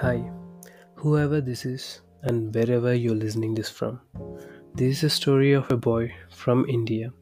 [0.00, 0.30] Hi,
[0.94, 3.98] whoever this is and wherever you're listening this from.
[4.74, 7.14] This is a story of a boy from India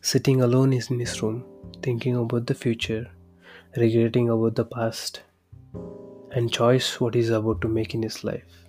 [0.00, 1.44] sitting alone in his room
[1.82, 3.06] thinking about the future,
[3.76, 5.24] regretting about the past
[6.30, 8.64] and choice what he's about to make in his life.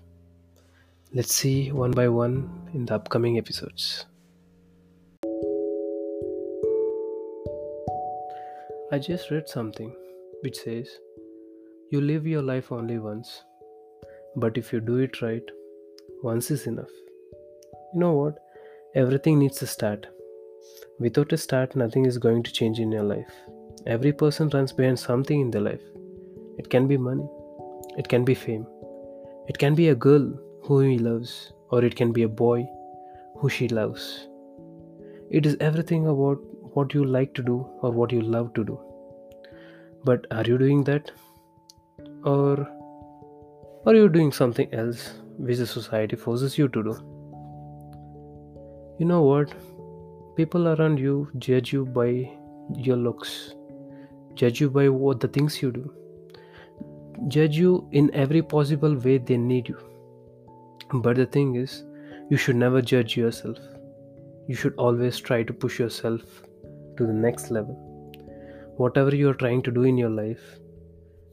[1.13, 4.07] Let's see one by one in the upcoming episodes.
[8.91, 9.95] I just read something
[10.41, 10.89] which says
[11.89, 13.43] you live your life only once,
[14.35, 15.43] but if you do it right,
[16.21, 16.89] once is enough.
[17.93, 18.39] You know what?
[18.93, 20.05] Everything needs a start.
[20.99, 23.31] Without a start, nothing is going to change in your life.
[23.85, 25.81] Every person runs behind something in their life.
[26.57, 27.29] It can be money,
[27.97, 28.65] it can be fame,
[29.47, 32.67] it can be a girl who he loves, or it can be a boy
[33.37, 34.27] who she loves.
[35.29, 36.39] It is everything about
[36.73, 38.77] what you like to do or what you love to do.
[40.03, 41.11] But are you doing that?
[42.29, 42.67] Or
[43.85, 46.95] are you doing something else which the society forces you to do?
[48.99, 49.53] You know what?
[50.35, 52.29] People around you judge you by
[52.75, 53.53] your looks,
[54.33, 55.93] judge you by what the things you do,
[57.29, 59.79] judge you in every possible way they need you.
[60.93, 61.85] But the thing is,
[62.29, 63.57] you should never judge yourself.
[64.49, 66.41] You should always try to push yourself
[66.97, 67.75] to the next level.
[68.75, 70.59] Whatever you are trying to do in your life,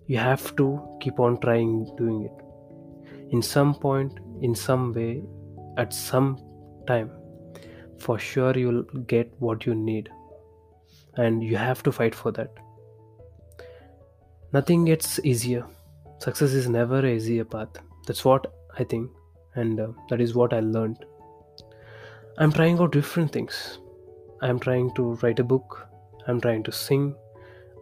[0.06, 3.32] you have to keep on trying doing it.
[3.32, 5.22] In some point, in some way,
[5.78, 6.38] at some
[6.86, 7.10] time,
[7.98, 10.10] for sure you'll get what you need.
[11.16, 12.52] And you have to fight for that.
[14.52, 15.64] Nothing gets easier.
[16.18, 17.68] Success is never a easier path.
[18.06, 19.10] That's what I think,
[19.54, 21.04] and uh, that is what I learned.
[22.38, 23.78] I'm trying out different things.
[24.42, 25.88] I'm trying to write a book.
[26.26, 27.14] I'm trying to sing.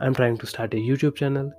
[0.00, 1.52] I'm trying to start a YouTube channel.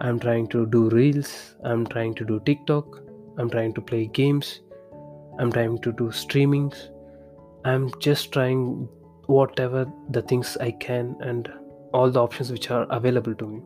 [0.00, 1.56] I'm trying to do reels.
[1.62, 3.00] I'm trying to do TikTok.
[3.38, 4.60] I'm trying to play games.
[5.38, 6.88] I'm trying to do streamings.
[7.64, 8.88] I'm just trying
[9.26, 11.52] whatever the things I can and
[11.92, 13.60] all the options which are available to me.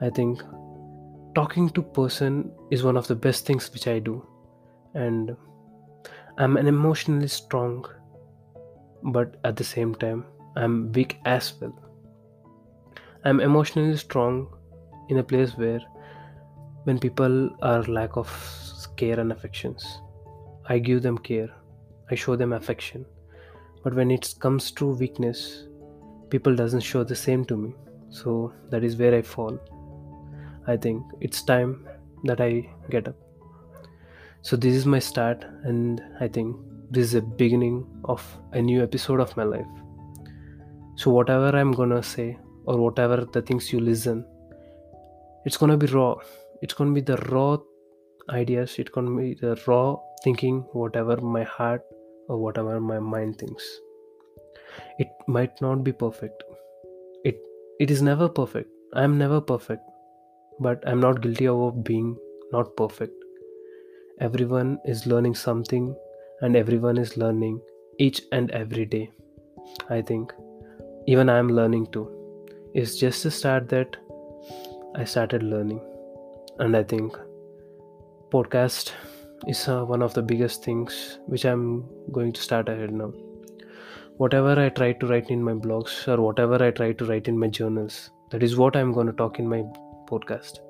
[0.00, 0.42] I think
[1.34, 4.24] talking to person is one of the best things which I do
[4.94, 5.36] and
[6.38, 7.86] I'm an emotionally strong
[9.02, 10.24] but at the same time
[10.56, 11.76] I'm weak as well.
[13.24, 14.48] I'm emotionally strong
[15.08, 15.80] in a place where
[16.84, 18.30] when people are lack of
[18.96, 20.00] care and affections
[20.68, 21.48] i give them care.
[22.10, 23.04] I show them affection.
[23.82, 25.66] But when it comes to weakness
[26.30, 27.74] people doesn't show the same to me.
[28.10, 29.58] So that is where i fall.
[30.66, 31.86] I think it's time
[32.24, 33.16] that i get up.
[34.42, 36.56] So this is my start and i think
[36.90, 39.66] this is a beginning of a new episode of my life.
[40.96, 44.24] So whatever i'm gonna say or whatever the things you listen
[45.44, 46.14] it's gonna be raw.
[46.62, 47.58] It's gonna be the raw
[48.30, 48.76] ideas.
[48.78, 51.82] It's gonna be the raw thinking whatever my heart
[52.28, 53.64] or whatever my mind thinks.
[54.98, 56.42] It might not be perfect.
[57.24, 57.42] It
[57.78, 58.70] it is never perfect.
[58.94, 59.90] I'm never perfect
[60.60, 62.16] but i'm not guilty of being
[62.52, 63.12] not perfect.
[64.20, 65.96] Everyone is learning something
[66.40, 67.60] and everyone is learning
[67.98, 69.10] each and every day
[69.90, 70.32] i think.
[71.06, 72.08] Even i'm learning too.
[72.74, 73.96] It's just a start that
[74.96, 75.80] I started learning,
[76.60, 77.16] and I think
[78.30, 78.92] podcast
[79.48, 83.12] is uh, one of the biggest things which I'm going to start ahead now.
[84.18, 87.36] Whatever I try to write in my blogs or whatever I try to write in
[87.36, 89.64] my journals, that is what I'm going to talk in my
[90.06, 90.60] podcast.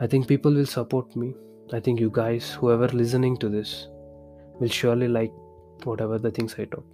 [0.00, 1.34] I think people will support me.
[1.74, 3.86] I think you guys, whoever listening to this,
[4.60, 5.32] will surely like
[5.84, 6.86] whatever the things I talk.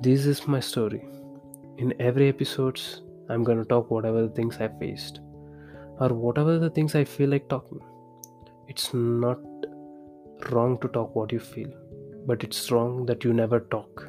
[0.00, 1.04] This is my story.
[1.76, 5.20] In every episodes, I'm going to talk whatever the things I faced
[5.98, 7.80] or whatever the things I feel like talking.
[8.68, 9.38] It's not
[10.50, 11.70] wrong to talk what you feel,
[12.26, 14.08] but it's wrong that you never talk.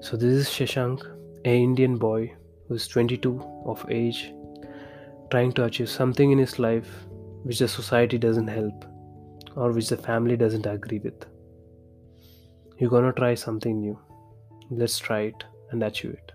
[0.00, 1.02] So, this is Shashank,
[1.44, 2.32] a Indian boy
[2.68, 4.32] who's 22 of age,
[5.30, 6.88] trying to achieve something in his life
[7.42, 8.84] which the society doesn't help
[9.56, 11.24] or which the family doesn't agree with.
[12.78, 13.98] You're gonna try something new.
[14.70, 16.32] Let's try it and achieve it.